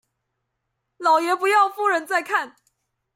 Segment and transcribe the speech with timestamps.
[0.97, 2.55] 老爺不要夫人在看